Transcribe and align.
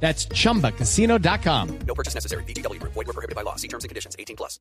That's 0.00 0.28
chumbacasino.com. 0.28 1.78
No 1.86 1.94
purchase 1.94 2.14
necessary. 2.14 2.44
BGW. 2.44 2.80
Void 2.82 2.94
were 2.94 3.12
prohibited 3.12 3.34
by 3.34 3.42
law. 3.42 3.56
See 3.56 3.68
terms 3.68 3.84
and 3.84 3.88
conditions. 3.88 4.14
18 4.18 4.36
plus. 4.36 4.60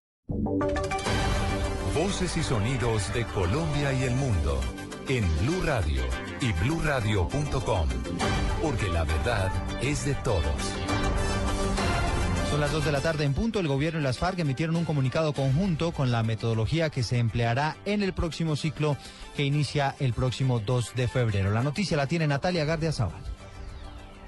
Voces 1.93 2.35
y 2.35 2.43
sonidos 2.43 3.13
de 3.13 3.23
Colombia 3.25 3.93
y 3.93 4.03
el 4.03 4.15
mundo 4.15 4.59
en 5.07 5.23
Blue 5.39 5.61
Radio 5.63 6.03
y 6.41 6.51
bluradio.com. 6.63 7.87
Porque 8.61 8.89
la 8.89 9.03
verdad 9.03 9.51
es 9.81 10.05
de 10.05 10.13
todos. 10.15 10.43
Son 12.49 12.59
las 12.59 12.71
2 12.71 12.85
de 12.85 12.91
la 12.91 13.01
tarde 13.01 13.23
en 13.23 13.33
punto. 13.33 13.59
El 13.59 13.67
gobierno 13.67 13.99
y 13.99 14.03
las 14.03 14.17
FARC 14.17 14.39
emitieron 14.39 14.75
un 14.75 14.85
comunicado 14.85 15.33
conjunto 15.33 15.91
con 15.91 16.11
la 16.11 16.23
metodología 16.23 16.89
que 16.89 17.03
se 17.03 17.17
empleará 17.17 17.77
en 17.85 18.03
el 18.03 18.13
próximo 18.13 18.55
ciclo 18.55 18.97
que 19.35 19.43
inicia 19.43 19.95
el 19.99 20.13
próximo 20.13 20.59
2 20.59 20.95
de 20.95 21.07
febrero. 21.07 21.51
La 21.51 21.63
noticia 21.63 21.97
la 21.97 22.07
tiene 22.07 22.27
Natalia 22.27 22.65
Gardia 22.65 22.91
Zaval. 22.91 23.34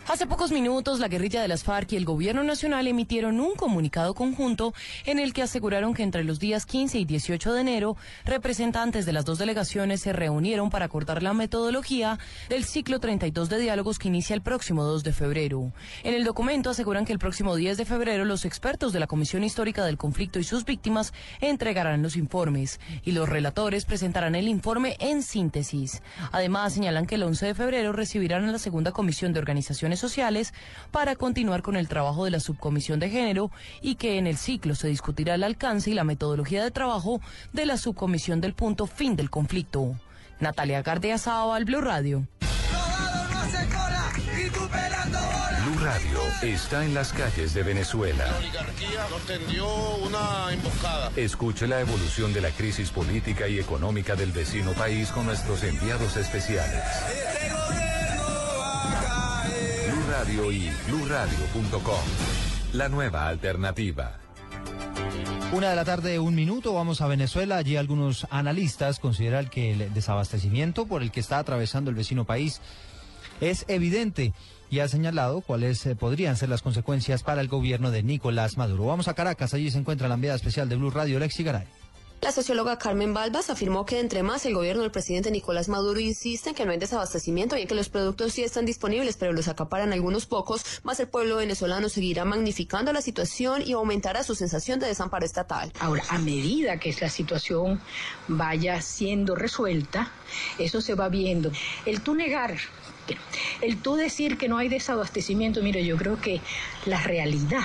Hace 0.10 0.26
pocos 0.26 0.54
minutos, 0.54 1.02
la 1.02 1.10
guerrilla 1.10 1.42
de 1.42 1.50
las 1.50 1.66
FARC 1.66 1.92
y 1.92 1.98
el 1.98 2.06
Gobierno 2.06 2.42
Nacional 2.42 2.88
emitieron 2.88 3.42
un 3.42 3.56
comunicado 3.56 4.14
conjunto 4.14 4.74
en 5.06 5.20
el 5.20 5.34
que 5.34 5.42
aseguraron 5.42 5.94
que 5.94 6.02
entre 6.02 6.24
los 6.24 6.40
días 6.40 6.66
15 6.66 7.00
y 7.00 7.04
18 7.04 7.54
de 7.54 7.60
enero, 7.60 7.98
representantes 8.24 9.06
de 9.06 9.12
las 9.12 9.26
dos 9.26 9.38
delegaciones 9.38 10.00
se 10.00 10.14
reunieron 10.14 10.70
para 10.70 10.86
acordar 10.86 11.22
la 11.22 11.34
metodología 11.34 12.20
del 12.48 12.64
ciclo 12.64 13.02
32 13.02 13.50
de 13.50 13.60
diálogos 13.60 14.00
que 14.00 14.08
inicia 14.08 14.34
el 14.34 14.42
próximo 14.42 14.86
2 14.86 15.04
de 15.04 15.12
febrero. 15.12 15.74
En 16.04 16.14
el 16.14 16.24
documento 16.24 16.70
aseguran 16.70 17.04
que 17.04 17.12
el 17.12 17.20
próximo 17.20 17.58
10 17.58 17.76
de 17.76 17.84
febrero 17.84 18.24
los 18.24 18.46
expertos 18.46 18.94
de 18.94 19.02
la 19.02 19.08
Comisión 19.08 19.44
Histórica 19.44 19.84
del 19.84 19.98
Conflicto 19.98 20.40
y 20.40 20.46
sus 20.46 20.64
víctimas 20.64 21.12
entregarán 21.42 22.02
los 22.02 22.16
informes 22.16 22.80
y 23.04 23.12
los 23.12 23.28
relatores 23.28 23.84
presentarán 23.84 24.36
el 24.36 24.48
informe 24.48 24.96
en 25.02 25.22
síntesis. 25.22 26.02
Además, 26.32 26.76
señalan 26.76 27.08
que 27.08 27.16
el 27.16 27.24
11 27.24 27.48
de 27.48 27.56
febrero 27.56 27.92
recibirán 27.92 28.46
a 28.46 28.54
la 28.54 28.58
segunda 28.58 28.94
comisión 28.94 29.34
de 29.34 29.40
organizaciones 29.40 29.97
sociales 30.00 30.54
para 30.92 31.16
continuar 31.16 31.62
con 31.62 31.76
el 31.76 31.88
trabajo 31.88 32.26
de 32.26 32.32
la 32.32 32.40
subcomisión 32.40 33.00
de 33.00 33.10
género 33.10 33.52
y 33.82 33.96
que 33.96 34.18
en 34.18 34.28
el 34.28 34.38
ciclo 34.38 34.76
se 34.76 34.88
discutirá 34.88 35.36
el 35.36 35.44
alcance 35.44 35.92
y 35.92 35.94
la 35.94 36.04
metodología 36.04 36.64
de 36.64 36.72
trabajo 36.72 37.22
de 37.54 37.66
la 37.66 37.78
subcomisión 37.78 38.42
del 38.42 38.54
punto 38.54 38.88
fin 38.88 39.16
del 39.16 39.30
conflicto. 39.30 39.96
Natalia 40.40 40.82
Gardea 40.82 41.18
al 41.26 41.66
Blue 41.66 41.82
Radio. 41.82 42.28
Blue 45.64 45.80
Radio 45.84 46.20
está 46.42 46.86
en 46.86 46.94
las 46.94 47.12
calles 47.12 47.54
de 47.54 47.64
Venezuela. 47.64 48.26
La 48.26 48.38
oligarquía 48.38 49.08
nos 49.10 49.22
tendió 49.26 49.68
una 49.98 50.54
emboscada. 50.54 51.12
Escuche 51.16 51.68
la 51.68 51.82
evolución 51.82 52.34
de 52.34 52.42
la 52.42 52.52
crisis 52.52 52.92
política 52.92 53.48
y 53.48 53.60
económica 53.60 54.16
del 54.16 54.32
vecino 54.32 54.74
país 54.74 55.10
con 55.10 55.26
nuestros 55.26 55.64
enviados 55.64 56.16
especiales. 56.18 56.84
Radio 60.18 60.52
y. 60.52 60.72
La 62.74 62.90
nueva 62.90 63.28
alternativa. 63.28 64.18
Una 65.54 65.70
de 65.70 65.76
la 65.76 65.86
tarde, 65.86 66.18
un 66.18 66.34
minuto, 66.34 66.74
vamos 66.74 67.02
a 67.02 67.08
Venezuela. 67.08 67.58
Allí 67.58 67.76
algunos 67.76 68.26
analistas 68.32 68.98
consideran 68.98 69.48
que 69.48 69.74
el 69.74 69.94
desabastecimiento 69.94 70.88
por 70.88 71.04
el 71.04 71.12
que 71.12 71.20
está 71.20 71.38
atravesando 71.38 71.92
el 71.92 71.96
vecino 71.96 72.26
país 72.26 72.62
es 73.42 73.64
evidente 73.68 74.34
y 74.72 74.80
ha 74.80 74.88
señalado 74.88 75.42
cuáles 75.42 75.86
eh, 75.86 75.96
podrían 75.96 76.36
ser 76.36 76.50
las 76.50 76.64
consecuencias 76.64 77.22
para 77.22 77.42
el 77.42 77.48
gobierno 77.48 77.92
de 77.92 78.02
Nicolás 78.02 78.58
Maduro. 78.58 78.88
Vamos 78.88 79.08
a 79.08 79.14
Caracas, 79.14 79.54
allí 79.54 79.70
se 79.70 79.78
encuentra 79.78 80.08
la 80.08 80.16
enviada 80.16 80.36
especial 80.36 80.68
de 80.68 80.78
Blue 80.78 80.90
Radio, 80.90 81.20
Lexi 81.20 81.44
Garay. 81.44 81.68
La 82.20 82.32
socióloga 82.32 82.80
Carmen 82.80 83.14
Balbas 83.14 83.52
afirmó 83.52 83.86
que 83.86 84.00
entre 84.00 84.24
más 84.24 84.44
el 84.48 84.56
gobierno 84.56 84.82
del 84.82 84.92
presidente 84.92 85.30
Nicolás 85.30 85.70
Maduro 85.70 86.00
insiste 86.00 86.50
en 86.50 86.56
que 86.56 86.66
no 86.66 86.72
hay 86.72 86.80
desabastecimiento 86.80 87.56
y 87.56 87.68
que 87.68 87.76
los 87.76 87.90
productos 87.90 88.34
sí 88.34 88.44
están 88.44 88.66
disponibles, 88.66 89.18
pero 89.18 89.34
los 89.34 89.48
acaparan 89.48 89.94
algunos 89.94 90.26
pocos, 90.26 90.82
más 90.84 91.00
el 91.00 91.08
pueblo 91.08 91.38
venezolano 91.38 91.90
seguirá 91.90 92.26
magnificando 92.26 92.92
la 92.92 93.04
situación 93.04 93.62
y 93.64 93.74
aumentará 93.74 94.24
su 94.24 94.34
sensación 94.34 94.80
de 94.80 94.88
desamparo 94.88 95.26
estatal. 95.26 95.72
Ahora, 95.80 96.04
a 96.10 96.18
medida 96.18 96.80
que 96.80 96.96
la 97.00 97.10
situación 97.10 97.80
vaya 98.28 98.82
siendo 98.82 99.36
resuelta, 99.36 100.12
eso 100.58 100.82
se 100.82 100.96
va 100.96 101.10
viendo. 101.10 101.52
El 101.86 102.02
tú 102.02 102.16
negar 102.16 102.58
el 103.62 103.78
tú 103.78 103.96
decir 103.96 104.38
que 104.38 104.50
no 104.50 104.58
hay 104.58 104.68
desabastecimiento, 104.68 105.62
mire, 105.62 105.86
yo 105.86 105.96
creo 105.96 106.20
que 106.20 106.42
la 106.86 107.02
realidad 107.02 107.64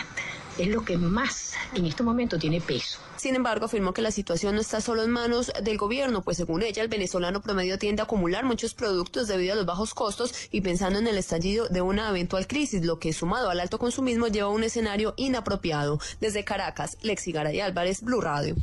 es 0.59 0.69
lo 0.69 0.84
que 0.84 0.99
más 0.99 1.55
en 1.75 1.87
este 1.87 2.03
momento 2.03 2.39
tiene 2.39 2.61
peso. 2.61 3.01
Sin 3.22 3.37
embargo, 3.37 3.66
afirmó 3.66 3.94
que 3.94 4.03
la 4.03 4.10
situación 4.10 4.56
no 4.56 4.60
está 4.60 4.81
solo 4.81 5.05
en 5.05 5.10
manos 5.12 5.53
del 5.62 5.78
gobierno, 5.78 6.22
pues 6.22 6.38
según 6.38 6.60
ella, 6.65 6.83
el 6.83 6.88
venezolano 6.88 7.41
promedio 7.41 7.78
tiende 7.78 8.03
a 8.03 8.06
acumular 8.06 8.44
muchos 8.44 8.75
productos 8.75 9.28
debido 9.28 9.53
a 9.53 9.55
los 9.55 9.65
bajos 9.65 9.94
costos 9.94 10.34
y 10.50 10.60
pensando 10.60 10.99
en 10.99 11.06
el 11.06 11.16
estallido 11.16 11.69
de 11.69 11.83
una 11.83 12.09
eventual 12.09 12.49
crisis, 12.49 12.84
lo 12.84 12.99
que 12.99 13.12
sumado 13.12 13.49
al 13.49 13.60
alto 13.60 13.78
consumismo 13.78 14.27
lleva 14.27 14.49
a 14.49 14.50
un 14.50 14.65
escenario 14.65 15.15
inapropiado. 15.16 16.00
Desde 16.21 16.43
Caracas, 16.43 16.99
Lexi 17.03 17.31
Garay 17.31 17.60
Álvarez, 17.60 18.03
Blue 18.03 18.21
Radio. 18.21 18.56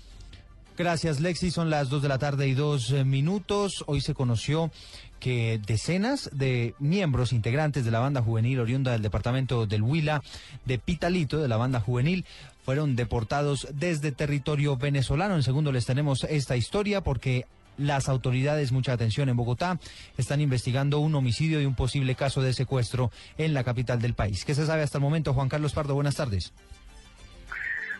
Gracias, 0.77 1.21
Lexi. 1.21 1.51
Son 1.51 1.69
las 1.69 1.87
dos 1.87 2.01
de 2.01 2.09
la 2.09 2.19
tarde 2.19 2.45
y 2.49 2.53
dos 2.53 2.91
eh, 2.91 3.05
minutos. 3.05 3.85
Hoy 3.87 4.01
se 4.01 4.13
conoció 4.13 4.71
que 5.19 5.59
decenas 5.65 6.29
de 6.33 6.75
miembros 6.79 7.33
integrantes 7.33 7.85
de 7.85 7.91
la 7.91 7.99
banda 7.99 8.21
juvenil 8.21 8.59
oriunda 8.59 8.91
del 8.91 9.01
departamento 9.01 9.65
del 9.65 9.81
Huila, 9.81 10.21
de 10.65 10.79
Pitalito, 10.79 11.39
de 11.39 11.47
la 11.47 11.57
banda 11.57 11.81
juvenil, 11.81 12.25
fueron 12.69 12.95
deportados 12.95 13.67
desde 13.73 14.11
territorio 14.11 14.77
venezolano. 14.77 15.33
En 15.33 15.41
segundo 15.41 15.71
les 15.71 15.87
tenemos 15.87 16.23
esta 16.25 16.55
historia 16.55 17.01
porque 17.01 17.47
las 17.79 18.07
autoridades, 18.07 18.71
mucha 18.71 18.93
atención 18.93 19.27
en 19.27 19.35
Bogotá, 19.35 19.79
están 20.19 20.39
investigando 20.39 20.99
un 20.99 21.15
homicidio 21.15 21.59
y 21.59 21.65
un 21.65 21.73
posible 21.73 22.13
caso 22.13 22.43
de 22.43 22.53
secuestro 22.53 23.09
en 23.39 23.55
la 23.55 23.63
capital 23.63 23.99
del 23.99 24.13
país. 24.13 24.45
¿Qué 24.45 24.53
se 24.53 24.67
sabe 24.67 24.83
hasta 24.83 24.99
el 24.99 25.03
momento? 25.03 25.33
Juan 25.33 25.49
Carlos 25.49 25.73
Pardo, 25.73 25.95
buenas 25.95 26.13
tardes. 26.13 26.53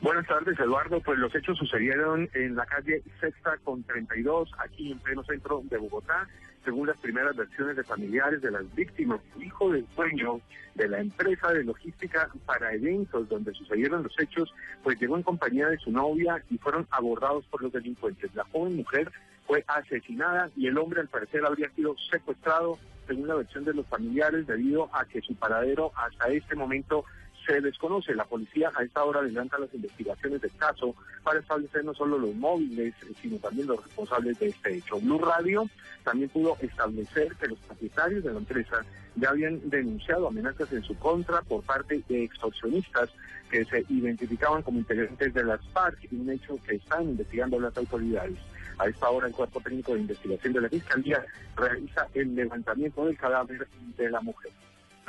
Buenas 0.02 0.28
tardes, 0.28 0.60
Eduardo. 0.60 1.02
Pues 1.02 1.20
los 1.20 1.34
hechos 1.36 1.58
sucedieron 1.58 2.30
en 2.34 2.56
la 2.56 2.66
calle 2.66 3.04
Sexta 3.20 3.58
con 3.64 3.84
32, 3.84 4.52
aquí 4.58 4.92
en 4.92 5.00
pleno 5.00 5.24
centro 5.24 5.62
de 5.66 5.78
Bogotá 5.78 6.28
según 6.64 6.88
las 6.88 6.98
primeras 6.98 7.36
versiones 7.36 7.76
de 7.76 7.84
familiares 7.84 8.42
de 8.42 8.52
las 8.52 8.64
víctimas, 8.76 9.20
el 9.36 9.46
hijo 9.46 9.72
del 9.72 9.86
dueño 9.96 10.42
de 10.76 10.88
la 10.88 11.00
empresa 11.00 11.52
de 11.52 11.64
logística 11.64 12.30
para 12.46 12.74
eventos 12.74 13.28
donde 13.30 13.54
sucedieron 13.54 14.04
los 14.04 14.20
hechos, 14.20 14.54
pues 14.84 15.00
llegó 15.00 15.18
en 15.18 15.24
compañía 15.24 15.68
de 15.68 15.78
su 15.78 15.92
novia 15.92 16.44
y 16.50 16.58
fueron 16.58 16.88
abordados 16.92 17.46
por 17.46 17.64
los 17.64 17.72
delincuentes. 17.72 18.34
La 18.36 18.44
joven 18.46 18.76
mujer 18.76 19.12
fue 19.48 19.64
asesinada 19.68 20.50
y 20.56 20.68
el 20.68 20.78
hombre 20.78 21.02
al 21.02 21.08
parecer 21.08 21.46
habría 21.46 21.70
sido 21.72 21.96
secuestrado, 22.12 22.78
según 23.08 23.28
la 23.28 23.36
versión 23.36 23.66
de 23.66 23.74
los 23.74 23.88
familiares, 23.88 24.46
debido 24.46 24.90
a 24.94 25.06
que 25.06 25.22
su 25.22 25.36
paradero 25.36 25.92
hasta 25.96 26.28
este 26.28 26.56
momento 26.56 27.04
se 27.50 27.62
desconoce. 27.62 28.14
La 28.14 28.26
policía 28.26 28.72
a 28.76 28.84
esta 28.84 29.04
hora 29.04 29.22
adelanta 29.22 29.58
las 29.58 29.74
investigaciones 29.74 30.42
del 30.42 30.56
caso 30.58 30.96
para 31.24 31.40
establecer 31.40 31.84
no 31.84 31.94
solo 31.96 32.18
los 32.20 32.36
móviles, 32.36 32.94
sino 33.22 33.38
también 33.38 33.68
los 33.68 33.84
responsables 33.84 34.38
de 34.40 34.50
este 34.50 34.76
hecho. 34.76 35.00
Blue 35.00 35.18
Radio 35.18 35.68
también 36.04 36.30
pudo 36.30 36.58
establecer 36.62 37.36
que 37.36 37.48
los 37.48 37.58
propietarios 37.60 38.24
de 38.24 38.32
la 38.32 38.40
empresa 38.40 38.86
ya 39.16 39.30
habían 39.30 39.68
denunciado 39.70 40.28
amenazas 40.28 40.72
en 40.72 40.84
su 40.84 40.96
contra 40.98 41.42
por 41.42 41.64
parte 41.64 42.04
de 42.08 42.24
extorsionistas 42.24 43.10
que 43.50 43.66
se 43.66 43.84
identificaban 43.90 44.62
como 44.62 44.78
integrantes 44.80 45.34
de 45.34 45.44
las 45.44 45.60
FARC, 45.70 46.08
un 46.12 46.30
hecho 46.30 46.60
que 46.68 46.76
están 46.76 47.10
investigando 47.10 47.60
las 47.60 47.76
autoridades. 47.76 48.38
A 48.78 48.88
esta 48.88 49.10
hora 49.10 49.28
el 49.28 49.34
Cuerpo 49.34 49.60
Técnico 49.60 49.94
de 49.94 50.02
Investigación 50.02 50.54
de 50.54 50.62
la 50.62 50.70
Fiscalía 50.70 51.26
realiza 51.58 52.08
el 52.14 52.34
levantamiento 52.36 53.06
del 53.06 53.18
cadáver 53.18 53.68
de 53.98 54.10
la 54.10 54.22
mujer. 54.22 54.52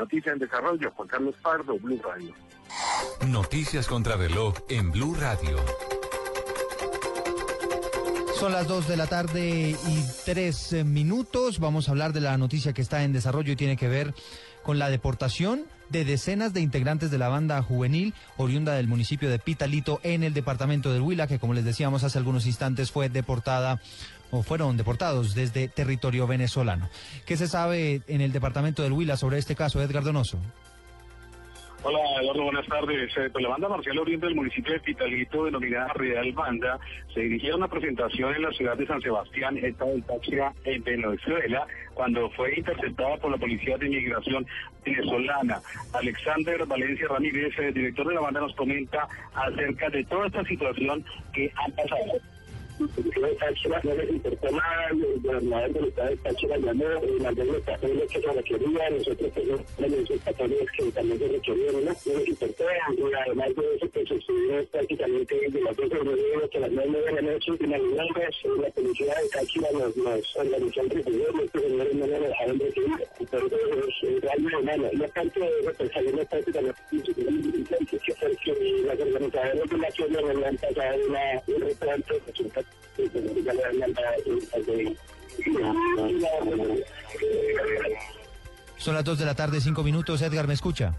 Noticia 0.01 0.33
en 0.33 0.39
desarrollo, 0.39 0.91
Juan 0.97 1.09
Carlos 1.09 1.35
Pardo, 1.43 1.79
Blue 1.79 2.01
Radio. 2.03 2.33
Noticias 3.27 3.87
contra 3.87 4.17
reloj 4.17 4.55
en 4.71 4.91
Blue 4.91 5.15
Radio. 5.15 5.59
Son 8.35 8.51
las 8.51 8.67
2 8.67 8.89
de 8.89 8.97
la 8.97 9.07
tarde 9.09 9.77
y 9.87 10.05
3 10.25 10.73
eh, 10.73 10.85
minutos. 10.85 11.59
Vamos 11.59 11.87
a 11.87 11.91
hablar 11.91 12.15
de 12.15 12.23
la 12.23 12.39
noticia 12.39 12.73
que 12.73 12.81
está 12.81 13.05
en 13.05 13.13
desarrollo 13.13 13.53
y 13.53 13.57
tiene 13.57 13.77
que 13.77 13.89
ver 13.89 14.15
con 14.63 14.79
la 14.79 14.89
deportación 14.89 15.67
de 15.91 16.07
decenas 16.07 16.55
de 16.55 16.63
integrantes 16.63 17.11
de 17.11 17.19
la 17.19 17.29
banda 17.29 17.61
juvenil 17.63 18.15
oriunda 18.39 18.73
del 18.73 18.89
municipio 18.89 19.29
de 19.29 19.39
Pitalito 19.39 20.01
en 20.03 20.23
el 20.23 20.33
departamento 20.33 20.95
del 20.95 21.03
Huila, 21.03 21.27
que 21.27 21.39
como 21.39 21.53
les 21.53 21.67
decíamos 21.67 22.05
hace 22.05 22.17
algunos 22.17 22.47
instantes 22.47 22.91
fue 22.91 23.11
deportada 23.11 23.83
o 24.31 24.43
fueron 24.43 24.77
deportados 24.77 25.35
desde 25.35 25.69
territorio 25.69 26.27
venezolano. 26.27 26.89
¿Qué 27.27 27.37
se 27.37 27.49
sabe 27.49 28.03
en 28.09 28.21
el 28.21 28.33
departamento 28.33 28.83
del 28.83 28.93
Huila 28.93 29.17
sobre 29.17 29.39
este 29.39 29.55
caso, 29.55 29.83
Edgar 29.83 30.05
Donoso? 30.05 30.39
Hola, 31.83 31.99
Eduardo, 32.21 32.43
buenas 32.45 32.67
tardes. 32.67 33.11
Eh, 33.17 33.31
pues 33.33 33.43
la 33.43 33.49
banda 33.49 33.67
marcial 33.67 33.99
oriente 33.99 34.27
del 34.27 34.35
municipio 34.35 34.75
de 34.75 34.81
Pitalito, 34.81 35.47
denominada 35.47 35.91
Real 35.95 36.31
Banda, 36.33 36.79
se 37.15 37.21
dirigía 37.21 37.55
a 37.55 37.57
una 37.57 37.69
presentación 37.69 38.35
en 38.35 38.43
la 38.43 38.53
ciudad 38.53 38.77
de 38.77 38.87
San 38.87 39.01
Sebastián, 39.01 39.57
estado 39.57 39.93
del 39.93 40.05
Táchira, 40.05 40.53
en 40.65 40.85
Venezuela, 40.85 41.67
cuando 41.95 42.29
fue 42.33 42.59
interceptada 42.59 43.17
por 43.17 43.31
la 43.31 43.39
Policía 43.39 43.79
de 43.79 43.87
Inmigración 43.87 44.47
venezolana. 44.85 45.63
Alexander 45.95 46.67
Valencia 46.67 47.09
Ramírez, 47.09 47.59
eh, 47.59 47.73
director 47.73 48.07
de 48.09 48.15
la 48.15 48.21
banda, 48.21 48.41
nos 48.41 48.55
comenta 48.57 49.09
acerca 49.33 49.89
de 49.89 50.05
toda 50.05 50.27
esta 50.27 50.45
situación 50.45 51.03
que 51.33 51.51
ha 51.57 51.83
pasado 51.83 52.21
de 52.87 53.35
Táchira 53.37 53.81
no 53.85 53.95
les 53.95 54.11
importó 54.11 54.51
nada, 54.51 54.89
el 54.91 55.21
gobernador 55.21 55.73
del 55.73 55.85
estado 55.87 56.09
de 56.11 56.17
Táchira 56.17 56.57
llamó 56.57 56.85
mandó 57.21 57.45
los 57.45 57.63
papeles 57.63 58.11
que 58.11 58.21
se 58.21 58.33
requerían, 58.33 58.97
nosotros 58.97 59.33
tenemos 59.35 60.01
esos 60.01 60.19
papeles 60.23 60.71
que 60.77 60.93
también 60.93 61.19
se 61.19 61.29
requerían, 61.29 61.75
no, 61.75 61.81
no 61.81 62.19
les 62.19 62.29
importó, 62.29 62.65
y 62.65 63.15
además 63.15 63.49
de 63.57 63.77
eso 63.77 63.87
pues 63.93 64.11
estuvimos 64.11 64.67
prácticamente 64.67 65.41
desde 65.41 65.61
las 65.63 65.77
12 65.77 65.89
de 65.89 66.01
febrero 66.01 66.45
hasta 66.45 66.59
las 66.61 66.71
9 66.71 67.03
de 67.03 67.13
la 67.13 67.33
noche 67.33 67.53
finalizando, 67.59 68.21
la 68.63 68.71
policía 68.71 69.15
de 69.15 69.29
Táchira 69.29 69.69
nos, 69.73 69.97
nos 69.97 70.37
organizó 70.37 70.81
el 70.81 70.91
recibidor, 70.91 71.43
estos 71.43 71.63
señores 71.63 71.95
no 71.95 72.07
nos 72.07 72.21
dejaron 72.21 72.59
recibir, 72.59 73.09
entonces 73.19 73.61
es 73.63 74.55
humano, 74.55 74.89
y 74.93 75.05
aparte 75.05 75.41
de 75.41 75.47
eso 75.47 75.73
pues 75.77 75.93
salimos 75.93 76.25
prácticamente 76.27 76.81
que 76.91 77.21
que 78.01 78.85
las 78.87 79.01
organizadoras 79.01 79.69
de 80.09 80.35
la 80.35 80.49
han 80.49 80.57
pasado 80.57 81.07
una, 81.07 81.43
un 81.47 82.51
Son 88.77 88.95
las 88.95 89.05
2 89.05 89.19
de 89.19 89.25
la 89.25 89.35
tarde, 89.35 89.61
5 89.61 89.83
minutos. 89.83 90.23
Edgar, 90.23 90.47
¿me 90.47 90.55
escucha? 90.55 90.95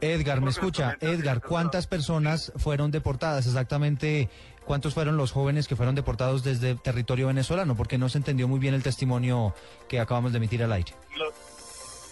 Edgar, 0.00 0.40
¿me 0.40 0.50
escucha? 0.50 0.96
Edgar, 1.00 1.40
¿cuántas 1.40 1.86
personas 1.86 2.52
fueron 2.56 2.90
deportadas 2.90 3.46
exactamente? 3.46 4.28
¿Cuántos 4.64 4.94
fueron 4.94 5.16
los 5.16 5.32
jóvenes 5.32 5.68
que 5.68 5.76
fueron 5.76 5.94
deportados 5.94 6.42
desde 6.42 6.74
territorio 6.74 7.26
venezolano? 7.26 7.76
Porque 7.76 7.98
no 7.98 8.08
se 8.08 8.18
entendió 8.18 8.48
muy 8.48 8.58
bien 8.58 8.74
el 8.74 8.82
testimonio 8.82 9.54
que 9.88 10.00
acabamos 10.00 10.32
de 10.32 10.38
emitir 10.38 10.62
al 10.62 10.72
aire. 10.72 10.92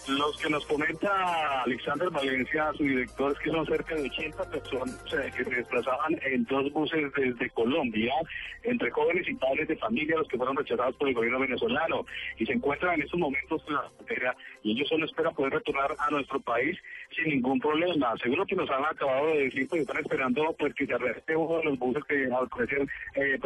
Los 0.07 0.35
que 0.37 0.49
nos 0.49 0.65
comenta 0.65 1.61
Alexander 1.61 2.09
Valencia, 2.09 2.73
su 2.75 2.83
director, 2.83 3.31
es 3.31 3.39
que 3.39 3.51
son 3.51 3.65
cerca 3.65 3.95
de 3.95 4.01
80 4.01 4.43
personas 4.49 5.01
que 5.05 5.43
se 5.45 5.49
desplazaban 5.49 6.19
en 6.25 6.43
dos 6.43 6.73
buses 6.73 7.09
desde 7.15 7.49
Colombia, 7.51 8.13
entre 8.63 8.91
jóvenes 8.91 9.25
y 9.29 9.33
padres 9.35 9.65
de 9.69 9.77
familia, 9.77 10.17
los 10.17 10.27
que 10.27 10.35
fueron 10.35 10.57
rechazados 10.57 10.97
por 10.97 11.07
el 11.07 11.13
gobierno 11.13 11.39
venezolano, 11.39 12.05
y 12.37 12.45
se 12.45 12.51
encuentran 12.51 12.95
en 12.95 13.03
estos 13.03 13.17
momentos 13.17 13.63
en 13.65 13.75
la 13.75 13.83
frontera, 13.83 14.35
y 14.61 14.73
ellos 14.73 14.89
solo 14.89 15.05
esperan 15.05 15.35
poder 15.35 15.53
retornar 15.53 15.95
a 15.97 16.11
nuestro 16.11 16.41
país 16.41 16.77
sin 17.15 17.29
ningún 17.29 17.61
problema. 17.61 18.13
Según 18.21 18.45
que 18.45 18.57
nos 18.57 18.69
han 18.69 18.83
acabado 18.83 19.27
de 19.27 19.45
decir, 19.45 19.69
pues 19.69 19.81
están 19.83 20.03
esperando 20.03 20.53
pues 20.59 20.73
que 20.73 20.85
se 20.85 20.93
arreste 20.95 21.33
uno 21.33 21.59
de 21.59 21.63
los 21.63 21.79
buses 21.79 22.03
que 22.03 22.25
al 22.25 22.49
parecer 22.49 22.85
eh, 23.15 23.39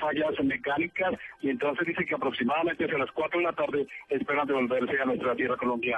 fallas 0.00 0.44
mecánicas, 0.44 1.14
y 1.40 1.50
entonces 1.50 1.84
dice 1.84 2.06
que 2.06 2.14
aproximadamente 2.14 2.84
hacia 2.84 2.98
las 2.98 3.10
4 3.10 3.40
de 3.40 3.44
la 3.44 3.52
tarde 3.52 3.86
esperan 4.08 4.46
devolverse 4.46 5.00
a 5.00 5.04
nuestra 5.04 5.34
tierra 5.34 5.56
colombiana. 5.56 5.95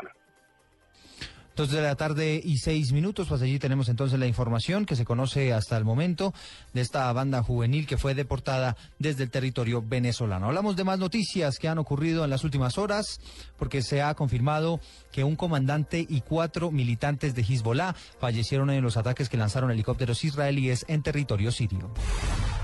Dos 1.59 1.73
de 1.73 1.83
la 1.83 1.97
tarde 1.97 2.41
y 2.45 2.59
seis 2.59 2.93
minutos, 2.93 3.27
pues 3.27 3.43
allí 3.43 3.59
tenemos 3.59 3.89
entonces 3.89 4.17
la 4.17 4.29
información 4.29 4.87
que 4.87 4.95
se 4.95 5.05
conoce 5.05 5.53
hasta 5.53 5.77
el 5.77 5.85
momento 5.85 6.33
de 6.73 6.83
esta 6.83 7.13
banda 7.13 7.43
juvenil 7.43 7.85
que 7.85 7.99
fue 7.99 8.15
deportada 8.15 8.77
desde 9.01 9.25
el 9.25 9.31
territorio 9.33 9.83
venezolano. 9.83 10.47
Hablamos 10.47 10.77
de 10.77 10.85
más 10.85 11.01
noticias 11.01 11.59
que 11.59 11.67
han 11.67 11.79
ocurrido 11.79 12.23
en 12.23 12.31
las 12.31 12.45
últimas 12.45 12.79
horas, 12.79 13.19
porque 13.59 13.83
se 13.83 14.03
ha 14.03 14.15
confirmado 14.15 14.79
que 15.11 15.25
un 15.25 15.35
comandante 15.35 16.07
y 16.09 16.21
cuatro 16.21 16.71
militantes 16.71 17.35
de 17.35 17.43
Hezbollah 17.43 17.97
fallecieron 18.21 18.71
en 18.71 18.85
los 18.85 18.97
ataques 18.97 19.29
que 19.29 19.37
lanzaron 19.37 19.73
helicópteros 19.73 20.23
israelíes 20.23 20.85
en 20.87 21.03
territorio 21.03 21.51
sirio. 21.51 21.91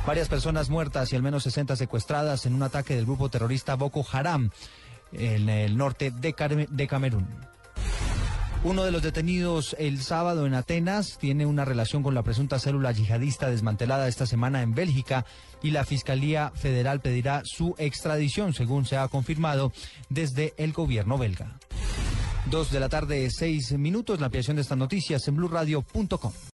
Varias 0.07 0.29
personas 0.29 0.71
muertas 0.71 1.13
y 1.13 1.17
al 1.17 1.23
menos 1.25 1.43
60 1.43 1.75
secuestradas 1.75 2.47
en 2.47 2.55
un 2.55 2.63
ataque 2.63 2.95
del 2.95 3.07
grupo 3.07 3.29
terrorista 3.29 3.75
Boko 3.75 4.07
Haram 4.13 4.51
en 5.13 5.49
el 5.49 5.77
norte 5.77 6.13
de, 6.13 6.69
de 6.71 6.87
Camerún. 6.87 7.54
Uno 8.65 8.83
de 8.83 8.93
los 8.93 9.03
detenidos 9.03 9.77
el 9.79 10.01
sábado 10.01 10.47
en 10.47 10.55
Atenas 10.55 11.19
tiene 11.19 11.45
una 11.45 11.67
relación 11.67 12.03
con 12.03 12.15
la 12.15 12.23
presunta 12.23 12.59
célula 12.59 12.93
yihadista 12.93 13.51
desmantelada 13.51 14.09
esta 14.09 14.25
semana 14.25 14.63
en 14.63 14.75
Bélgica 14.75 15.27
y 15.63 15.71
la 15.71 15.85
Fiscalía 15.85 16.51
Federal 16.55 17.01
pedirá 17.01 17.43
su 17.45 17.75
extradición, 17.77 18.55
según 18.55 18.87
se 18.87 18.97
ha 18.97 19.07
confirmado 19.09 19.71
desde 20.09 20.55
el 20.57 20.73
gobierno 20.73 21.19
belga. 21.19 21.59
Dos 22.51 22.71
de 22.71 22.81
la 22.81 22.89
tarde, 22.89 23.29
seis 23.31 23.71
minutos, 23.73 24.19
la 24.19 24.27
ampliación 24.27 24.57
de 24.57 24.63
estas 24.63 24.79
noticias 24.79 25.29
en 25.29 25.37
blurradio.com. 25.37 26.33